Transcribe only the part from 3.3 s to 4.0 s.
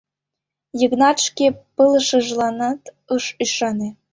ӱшане.